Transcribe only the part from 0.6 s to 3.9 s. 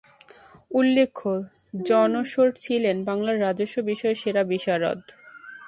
উল্লেখ্য, John Shore ছিলেন বাংলার রাজস্ব